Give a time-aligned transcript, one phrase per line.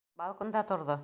[0.21, 0.99] Балконда торҙо!